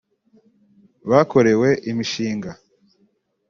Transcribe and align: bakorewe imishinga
bakorewe 1.09 1.69
imishinga 1.91 2.51